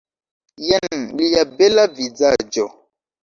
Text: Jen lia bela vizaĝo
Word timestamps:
Jen 0.67 1.03
lia 1.19 1.43
bela 1.59 1.85
vizaĝo 1.99 2.65